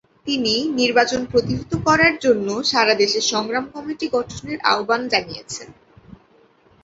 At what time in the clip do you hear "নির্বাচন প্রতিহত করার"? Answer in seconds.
0.79-2.13